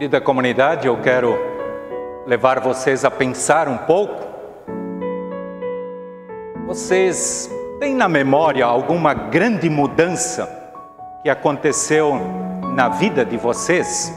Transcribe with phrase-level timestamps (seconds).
[0.00, 1.38] Querida comunidade, eu quero
[2.26, 4.16] levar vocês a pensar um pouco.
[6.66, 10.48] Vocês têm na memória alguma grande mudança
[11.22, 12.18] que aconteceu
[12.74, 14.10] na vida de vocês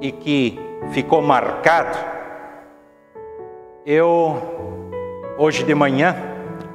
[0.00, 0.58] e que
[0.90, 1.96] ficou marcado?
[3.86, 4.42] Eu,
[5.38, 6.16] hoje de manhã,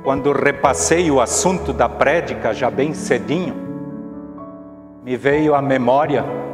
[0.06, 3.54] quando repassei o assunto da prédica já bem cedinho,
[5.04, 6.45] me veio à memória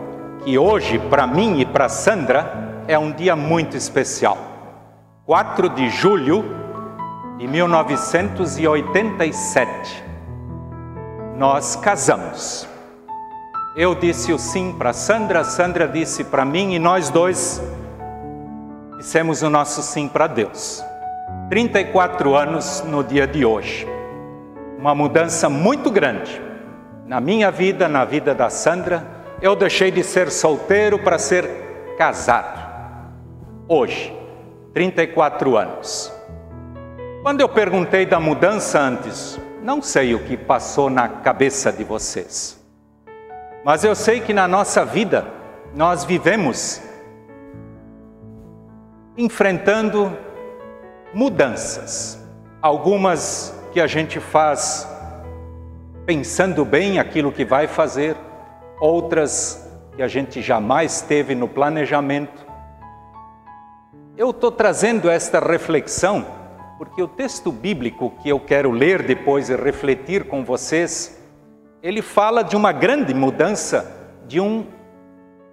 [0.44, 4.38] que hoje, para mim e para Sandra, é um dia muito especial.
[5.26, 6.44] 4 de julho
[7.38, 10.04] de 1987,
[11.38, 12.68] nós casamos.
[13.76, 17.62] Eu disse o sim para Sandra, Sandra disse para mim e nós dois
[18.98, 20.84] dissemos o nosso sim para Deus.
[21.50, 23.88] 34 anos no dia de hoje.
[24.78, 26.42] Uma mudança muito grande
[27.06, 31.50] na minha vida, na vida da Sandra eu deixei de ser solteiro para ser
[31.98, 32.62] casado.
[33.68, 34.16] Hoje,
[34.74, 36.14] 34 anos.
[37.24, 42.60] Quando eu perguntei da mudança antes, não sei o que passou na cabeça de vocês.
[43.64, 45.26] Mas eu sei que na nossa vida
[45.74, 46.82] nós vivemos
[49.18, 50.16] enfrentando
[51.14, 52.20] mudanças.
[52.62, 54.88] Algumas que a gente faz
[56.06, 58.16] pensando bem aquilo que vai fazer,
[58.82, 59.66] outras
[59.96, 62.46] que a gente jamais teve no planejamento.
[64.18, 66.26] Eu estou trazendo esta reflexão
[66.78, 71.24] porque o texto bíblico que eu quero ler depois e refletir com vocês,
[71.84, 74.66] ele fala de uma grande mudança de um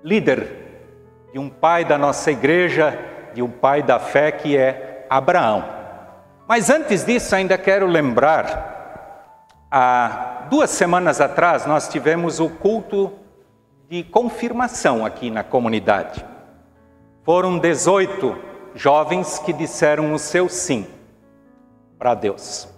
[0.03, 0.49] líder,
[1.33, 2.99] de um pai da nossa igreja,
[3.35, 5.63] de um pai da fé que é Abraão.
[6.49, 8.77] Mas antes disso, ainda quero lembrar
[9.71, 13.13] Há duas semanas atrás, nós tivemos o culto
[13.89, 16.25] de confirmação aqui na comunidade.
[17.23, 18.37] Foram 18
[18.75, 20.87] jovens que disseram o seu sim
[21.99, 22.69] para Deus.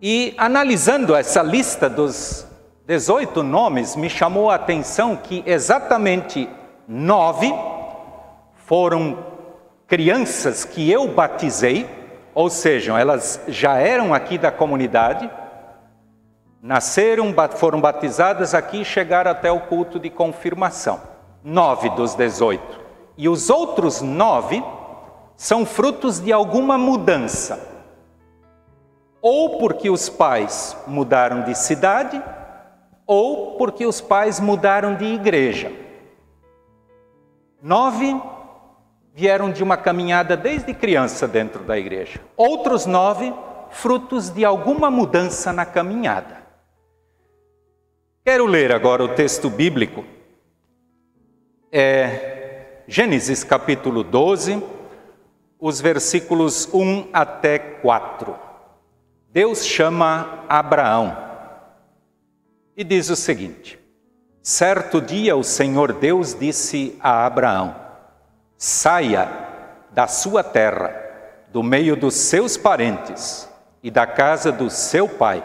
[0.00, 2.46] E analisando essa lista dos
[2.86, 6.48] 18 nomes, me chamou a atenção que exatamente
[6.86, 7.52] nove
[8.66, 9.18] foram
[9.86, 11.88] crianças que eu batizei,
[12.34, 15.30] ou seja, elas já eram aqui da comunidade
[16.64, 20.98] nasceram, foram batizadas aqui e chegaram até o culto de confirmação.
[21.44, 22.80] Nove dos dezoito.
[23.18, 24.64] E os outros nove
[25.36, 27.60] são frutos de alguma mudança.
[29.20, 32.22] Ou porque os pais mudaram de cidade,
[33.06, 35.70] ou porque os pais mudaram de igreja.
[37.62, 38.18] Nove
[39.12, 42.20] vieram de uma caminhada desde criança dentro da igreja.
[42.38, 43.34] Outros nove,
[43.68, 46.43] frutos de alguma mudança na caminhada.
[48.26, 50.02] Quero ler agora o texto bíblico.
[51.70, 54.64] É Gênesis capítulo 12,
[55.60, 58.34] os versículos 1 até 4.
[59.30, 61.14] Deus chama Abraão
[62.74, 63.78] e diz o seguinte:
[64.40, 67.76] Certo dia o Senhor Deus disse a Abraão:
[68.56, 69.28] Saia
[69.90, 70.98] da sua terra,
[71.52, 73.46] do meio dos seus parentes
[73.82, 75.44] e da casa do seu pai,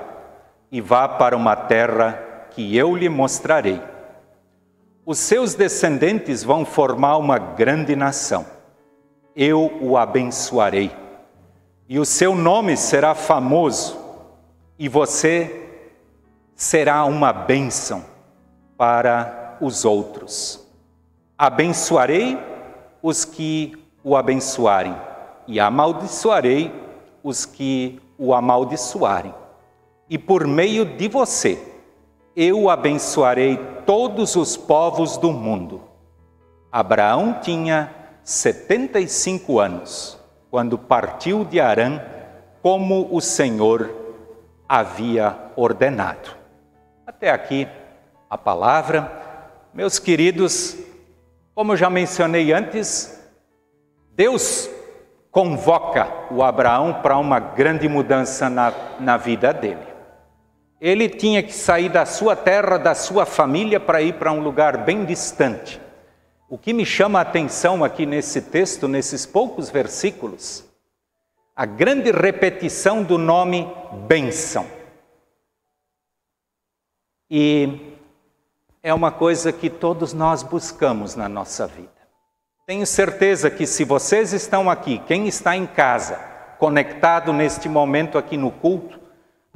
[0.72, 3.82] e vá para uma terra que eu lhe mostrarei.
[5.06, 8.46] Os seus descendentes vão formar uma grande nação.
[9.36, 10.92] Eu o abençoarei.
[11.88, 13.98] E o seu nome será famoso,
[14.78, 15.68] e você
[16.56, 18.06] será uma bênção
[18.78, 20.64] para os outros.
[21.36, 22.38] Abençoarei
[23.02, 24.96] os que o abençoarem,
[25.48, 26.72] e amaldiçoarei
[27.24, 29.34] os que o amaldiçoarem.
[30.10, 31.58] E por meio de você,
[32.42, 35.82] eu abençoarei todos os povos do mundo.
[36.72, 40.18] Abraão tinha 75 anos
[40.50, 42.02] quando partiu de Arã,
[42.62, 43.94] como o Senhor
[44.69, 46.30] havia ordenado.
[47.06, 47.68] Até aqui
[48.30, 49.12] a palavra.
[49.74, 50.78] Meus queridos,
[51.54, 53.22] como já mencionei antes,
[54.16, 54.69] Deus
[55.30, 59.88] convoca o Abraão para uma grande mudança na, na vida dele.
[60.81, 64.86] Ele tinha que sair da sua terra, da sua família, para ir para um lugar
[64.86, 65.81] bem distante.
[66.50, 70.64] O que me chama a atenção aqui nesse texto, nesses poucos versículos,
[71.56, 73.68] a grande repetição do nome
[74.08, 74.66] bênção.
[77.30, 77.98] E
[78.82, 81.92] é uma coisa que todos nós buscamos na nossa vida.
[82.66, 86.16] Tenho certeza que se vocês estão aqui, quem está em casa,
[86.58, 88.99] conectado neste momento aqui no culto,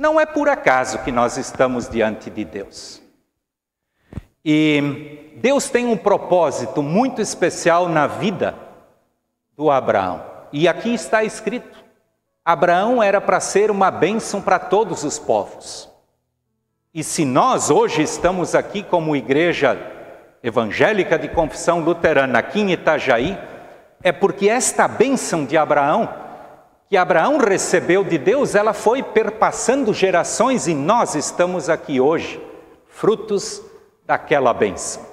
[0.04, 3.02] não é por acaso que nós estamos diante de Deus.
[4.44, 8.54] E Deus tem um propósito muito especial na vida
[9.56, 10.22] do Abraão.
[10.52, 11.82] E aqui está escrito:
[12.44, 15.90] Abraão era para ser uma bênção para todos os povos.
[16.94, 19.80] E se nós hoje estamos aqui como igreja
[20.44, 23.40] evangélica de confissão luterana aqui em Itajaí,
[24.04, 26.14] é porque esta bênção de Abraão,
[26.94, 32.40] que Abraão recebeu de Deus, ela foi perpassando gerações e nós estamos aqui hoje,
[32.88, 33.64] frutos
[34.06, 35.04] daquela bênção.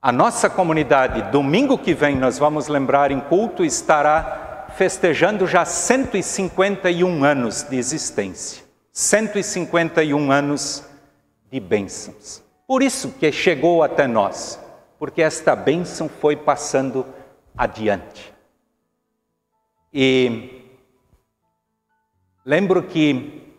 [0.00, 7.22] A nossa comunidade, domingo que vem, nós vamos lembrar em culto, estará festejando já 151
[7.22, 8.64] anos de existência.
[8.94, 10.82] 151 anos
[11.52, 12.42] de bênçãos.
[12.66, 14.58] Por isso que chegou até nós,
[14.98, 17.04] porque esta bênção foi passando
[17.54, 18.39] adiante.
[19.92, 20.70] E
[22.44, 23.56] lembro que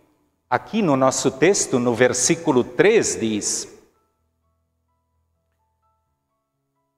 [0.49, 3.81] aqui no nosso texto, no versículo 3, diz: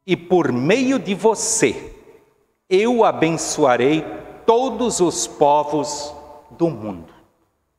[0.05, 1.95] E por meio de você
[2.69, 4.05] eu abençoarei
[4.45, 6.13] todos os povos
[6.51, 7.11] do mundo.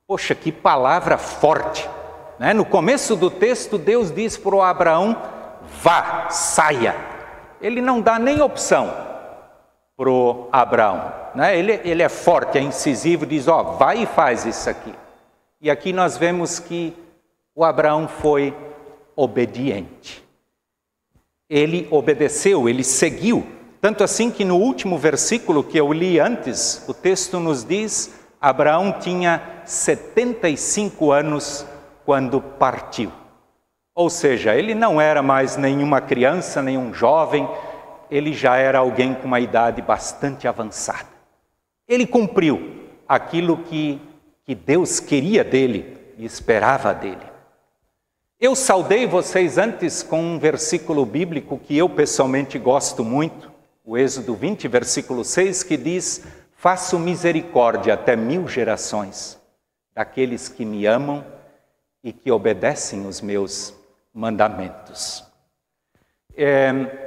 [0.08, 1.88] Poxa, que palavra forte!
[2.36, 2.52] Né?
[2.52, 5.16] No começo do texto, Deus diz para Abraão:
[5.80, 6.96] vá, saia.
[7.60, 9.13] Ele não dá nem opção
[9.96, 10.10] para
[10.52, 11.12] Abraão.
[11.34, 11.58] Né?
[11.58, 14.94] Ele, ele é forte, é incisivo, diz: ó, vai e faz isso aqui.
[15.60, 16.94] E aqui nós vemos que
[17.54, 18.54] o Abraão foi
[19.16, 20.22] obediente.
[21.48, 23.46] Ele obedeceu, ele seguiu.
[23.80, 28.92] Tanto assim que no último versículo que eu li antes, o texto nos diz: Abraão
[28.98, 31.66] tinha 75 anos
[32.04, 33.12] quando partiu.
[33.94, 37.48] Ou seja, ele não era mais nenhuma criança, nenhum jovem,
[38.10, 41.08] ele já era alguém com uma idade bastante avançada.
[41.86, 44.00] Ele cumpriu aquilo que,
[44.44, 47.34] que Deus queria dele e esperava dele.
[48.40, 53.50] Eu saudei vocês antes com um versículo bíblico que eu pessoalmente gosto muito,
[53.84, 56.24] o Êxodo 20, versículo 6, que diz:
[56.56, 59.38] Faço misericórdia até mil gerações
[59.94, 61.24] daqueles que me amam
[62.02, 63.74] e que obedecem os meus
[64.12, 65.24] mandamentos.
[66.36, 67.03] É,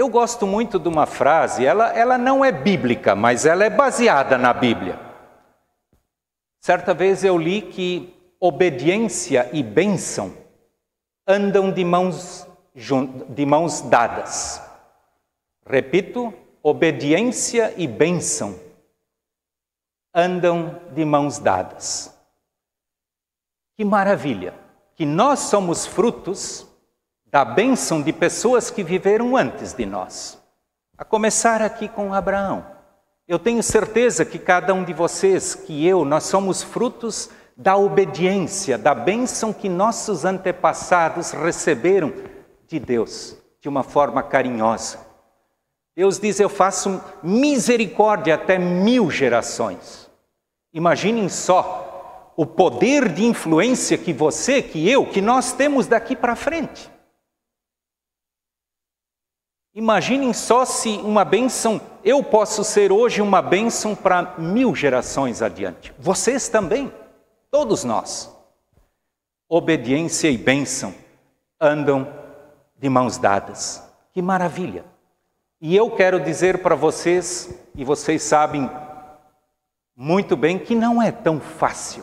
[0.00, 4.38] eu gosto muito de uma frase, ela, ela não é bíblica, mas ela é baseada
[4.38, 4.98] na Bíblia.
[6.58, 10.32] Certa vez eu li que obediência e bênção
[11.26, 12.48] andam de mãos,
[13.28, 14.62] de mãos dadas.
[15.66, 16.32] Repito,
[16.62, 18.58] obediência e bênção
[20.14, 22.18] andam de mãos dadas.
[23.76, 24.54] Que maravilha!
[24.96, 26.69] Que nós somos frutos
[27.30, 30.42] da bênção de pessoas que viveram antes de nós.
[30.98, 32.66] A começar aqui com Abraão.
[33.26, 38.76] Eu tenho certeza que cada um de vocês, que eu, nós somos frutos da obediência,
[38.76, 42.12] da bênção que nossos antepassados receberam
[42.66, 44.98] de Deus, de uma forma carinhosa.
[45.94, 50.10] Deus diz: Eu faço misericórdia até mil gerações.
[50.72, 56.34] Imaginem só o poder de influência que você, que eu, que nós temos daqui para
[56.34, 56.90] frente.
[59.72, 65.94] Imaginem só se uma bênção, eu posso ser hoje uma bênção para mil gerações adiante.
[65.96, 66.92] Vocês também,
[67.52, 68.34] todos nós.
[69.48, 70.92] Obediência e bênção
[71.60, 72.08] andam
[72.76, 73.82] de mãos dadas.
[74.12, 74.84] Que maravilha!
[75.60, 78.68] E eu quero dizer para vocês, e vocês sabem
[79.94, 82.02] muito bem, que não é tão fácil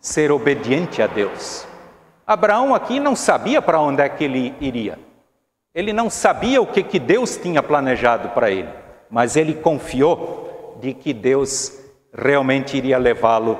[0.00, 1.66] ser obediente a Deus.
[2.26, 4.98] Abraão aqui não sabia para onde é que ele iria.
[5.74, 8.72] Ele não sabia o que, que Deus tinha planejado para ele,
[9.10, 11.76] mas ele confiou de que Deus
[12.12, 13.58] realmente iria levá-lo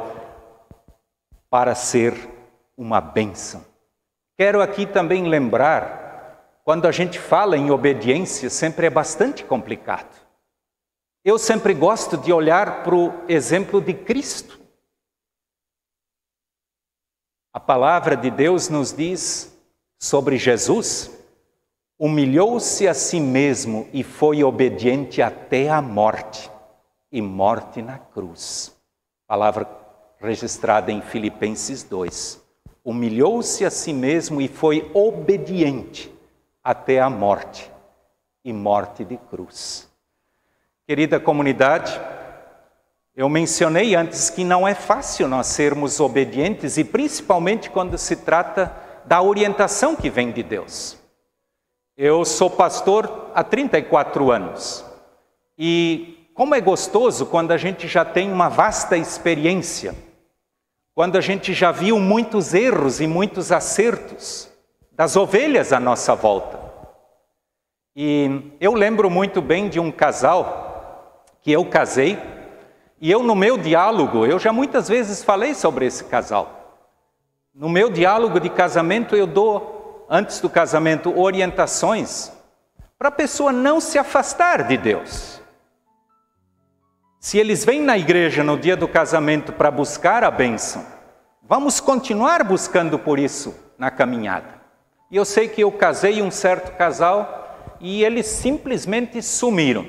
[1.51, 2.15] para ser
[2.77, 3.65] uma bênção.
[4.37, 10.15] Quero aqui também lembrar, quando a gente fala em obediência, sempre é bastante complicado.
[11.25, 14.61] Eu sempre gosto de olhar para o exemplo de Cristo.
[17.53, 19.57] A palavra de Deus nos diz
[19.99, 21.11] sobre Jesus:
[21.99, 26.51] humilhou-se a si mesmo e foi obediente até a morte
[27.11, 28.75] e morte na cruz.
[29.27, 29.69] Palavra
[30.19, 32.43] registrada em Filipenses 2.
[32.85, 36.13] Humilhou-se a si mesmo e foi obediente
[36.63, 37.71] até a morte
[38.45, 39.89] e morte de cruz.
[40.87, 41.99] Querida comunidade,
[43.17, 48.75] eu mencionei antes que não é fácil nós sermos obedientes e principalmente quando se trata
[49.05, 51.04] da orientação que vem de Deus.
[51.97, 54.85] Eu sou pastor há 34 anos
[55.57, 59.95] e como é gostoso quando a gente já tem uma vasta experiência,
[60.93, 64.51] quando a gente já viu muitos erros e muitos acertos
[64.91, 66.59] das ovelhas à nossa volta.
[67.95, 72.19] E eu lembro muito bem de um casal que eu casei,
[73.01, 76.83] e eu no meu diálogo, eu já muitas vezes falei sobre esse casal.
[77.55, 79.75] No meu diálogo de casamento eu dou,
[80.09, 82.33] antes do casamento, orientações
[82.99, 85.41] para a pessoa não se afastar de Deus.
[87.21, 90.85] Se eles vêm na igreja no dia do casamento para buscar a bênção,
[91.43, 94.63] vamos continuar buscando por isso na caminhada.
[95.11, 99.87] E eu sei que eu casei um certo casal e eles simplesmente sumiram.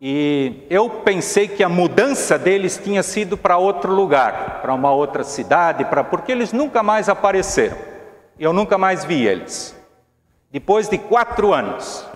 [0.00, 5.24] E eu pensei que a mudança deles tinha sido para outro lugar, para uma outra
[5.24, 7.95] cidade, para porque eles nunca mais apareceram.
[8.38, 9.74] Eu nunca mais vi eles.
[10.50, 12.06] Depois de quatro anos,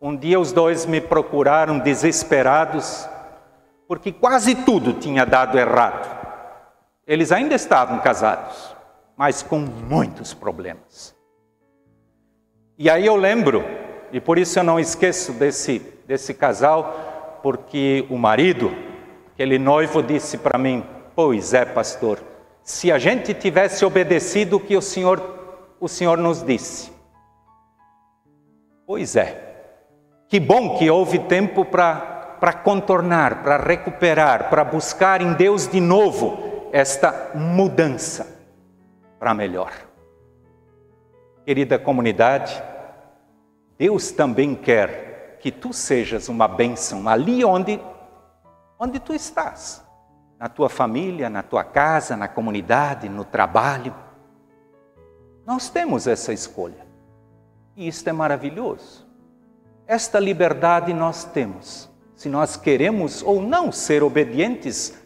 [0.00, 3.08] um dia os dois me procuraram desesperados,
[3.88, 6.08] porque quase tudo tinha dado errado.
[7.06, 8.74] Eles ainda estavam casados,
[9.16, 11.14] mas com muitos problemas.
[12.78, 13.64] E aí eu lembro
[14.12, 18.72] e por isso eu não esqueço desse, desse casal, porque o marido,
[19.34, 22.20] aquele noivo, disse para mim: Pois é, pastor,
[22.62, 25.39] se a gente tivesse obedecido o que o Senhor,
[25.80, 26.92] o Senhor nos disse.
[28.86, 29.50] Pois é,
[30.28, 36.68] que bom que houve tempo para contornar, para recuperar, para buscar em Deus de novo
[36.72, 38.38] esta mudança
[39.18, 39.72] para melhor.
[41.44, 42.62] Querida comunidade,
[43.78, 47.80] Deus também quer que tu sejas uma bênção ali onde,
[48.78, 49.82] onde tu estás,
[50.38, 53.94] na tua família, na tua casa, na comunidade, no trabalho.
[55.50, 56.86] Nós temos essa escolha
[57.74, 59.04] e isto é maravilhoso.
[59.84, 64.96] Esta liberdade nós temos, se nós queremos ou não ser obedientes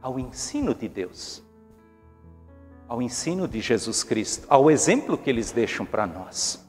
[0.00, 1.42] ao ensino de Deus,
[2.86, 6.64] ao ensino de Jesus Cristo, ao exemplo que eles deixam para nós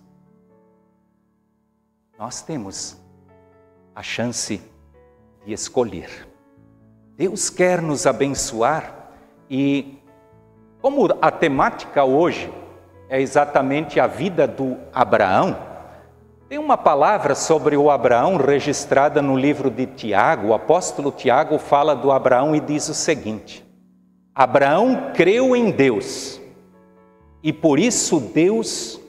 [2.18, 2.98] nós temos
[3.94, 4.60] a chance
[5.46, 6.28] de escolher.
[7.16, 9.12] Deus quer nos abençoar
[9.48, 10.00] e,
[10.82, 12.63] como a temática hoje
[13.14, 15.56] é exatamente a vida do Abraão,
[16.50, 20.48] tem uma palavra sobre o Abraão registrada no livro de Tiago.
[20.48, 23.64] O apóstolo Tiago fala do Abraão e diz o seguinte:
[24.34, 26.42] Abraão creu em Deus
[27.44, 29.00] e por isso Deus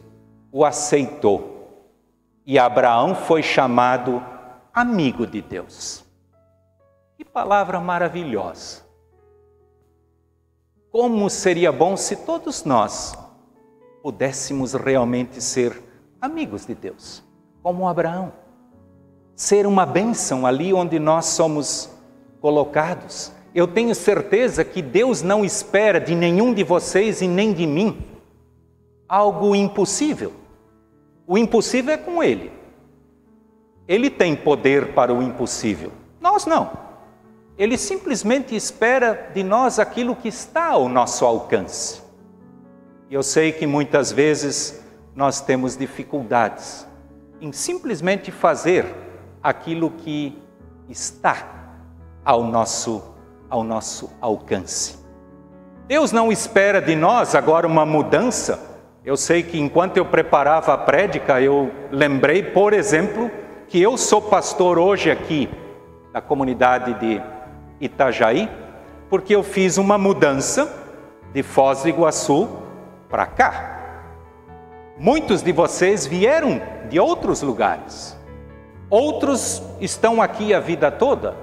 [0.52, 1.88] o aceitou
[2.44, 4.22] e Abraão foi chamado
[4.70, 6.04] amigo de Deus.
[7.16, 8.84] Que palavra maravilhosa!
[10.92, 13.23] Como seria bom se todos nós
[14.04, 15.82] pudéssemos realmente ser
[16.20, 17.24] amigos de Deus,
[17.62, 18.34] como Abraão.
[19.34, 21.88] Ser uma bênção ali onde nós somos
[22.38, 23.32] colocados.
[23.54, 28.04] Eu tenho certeza que Deus não espera de nenhum de vocês e nem de mim
[29.08, 30.34] algo impossível.
[31.26, 32.52] O impossível é com Ele.
[33.88, 35.90] Ele tem poder para o impossível.
[36.20, 36.70] Nós não.
[37.56, 42.03] Ele simplesmente espera de nós aquilo que está ao nosso alcance.
[43.14, 46.84] Eu sei que muitas vezes nós temos dificuldades
[47.40, 48.84] em simplesmente fazer
[49.40, 50.36] aquilo que
[50.88, 51.46] está
[52.24, 53.14] ao nosso,
[53.48, 54.98] ao nosso alcance.
[55.86, 60.78] Deus não espera de nós agora uma mudança eu sei que enquanto eu preparava a
[60.78, 63.30] prédica, eu lembrei, por exemplo,
[63.68, 65.48] que eu sou pastor hoje aqui
[66.12, 67.22] da comunidade de
[67.80, 68.50] Itajaí,
[69.08, 70.68] porque eu fiz uma mudança
[71.32, 72.63] de Foz do Iguaçu
[73.08, 73.80] para cá.
[74.98, 78.16] Muitos de vocês vieram de outros lugares.
[78.88, 81.34] Outros estão aqui a vida toda.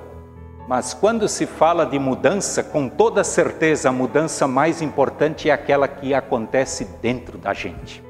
[0.68, 5.88] Mas quando se fala de mudança, com toda certeza a mudança mais importante é aquela
[5.88, 8.02] que acontece dentro da gente.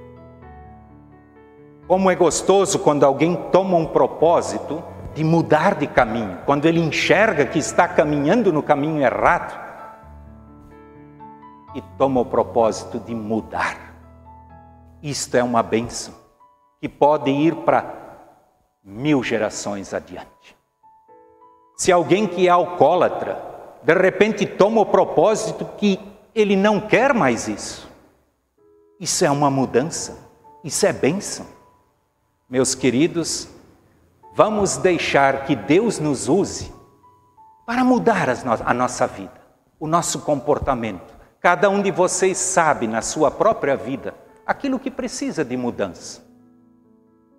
[1.87, 4.83] Como é gostoso quando alguém toma um propósito
[5.15, 9.70] de mudar de caminho, quando ele enxerga que está caminhando no caminho errado
[11.73, 13.93] e toma o propósito de mudar.
[15.01, 16.13] Isto é uma benção
[16.79, 18.01] que pode ir para
[18.83, 20.55] mil gerações adiante.
[21.77, 23.41] Se alguém que é alcoólatra,
[23.83, 25.99] de repente toma o propósito que
[26.33, 27.89] ele não quer mais isso,
[28.99, 30.17] isso é uma mudança,
[30.63, 31.45] isso é bênção.
[32.47, 33.47] Meus queridos,
[34.33, 36.71] vamos deixar que Deus nos use
[37.65, 39.41] para mudar a nossa vida,
[39.79, 41.20] o nosso comportamento.
[41.41, 44.13] Cada um de vocês sabe na sua própria vida
[44.45, 46.23] aquilo que precisa de mudança.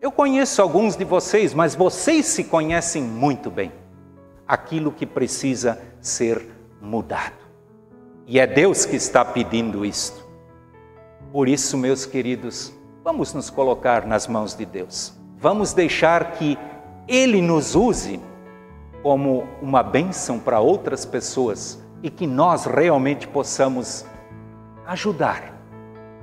[0.00, 3.71] Eu conheço alguns de vocês, mas vocês se conhecem muito bem
[4.44, 6.44] aquilo que precisa ser
[6.80, 7.37] mudado.
[8.26, 10.26] E é Deus que está pedindo isto.
[11.30, 12.73] Por isso, meus queridos,
[13.04, 15.12] vamos nos colocar nas mãos de Deus.
[15.38, 16.59] Vamos deixar que
[17.06, 18.21] Ele nos use
[19.00, 24.04] como uma bênção para outras pessoas e que nós realmente possamos
[24.87, 25.52] ajudar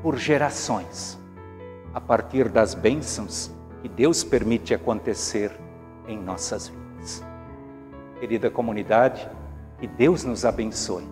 [0.01, 1.17] por gerações
[1.93, 5.51] a partir das bênçãos que Deus permite acontecer
[6.07, 7.24] em nossas vidas.
[8.19, 9.29] Querida comunidade,
[9.77, 11.07] que Deus nos abençoe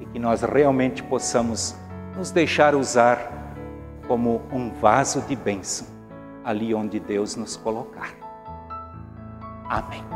[0.00, 1.76] e que nós realmente possamos
[2.16, 3.30] nos deixar usar
[4.08, 5.86] como um vaso de bênção
[6.44, 8.14] ali onde Deus nos colocar.
[9.68, 10.15] Amém.